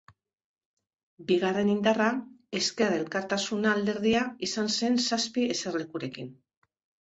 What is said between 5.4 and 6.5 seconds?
eserlekurekin.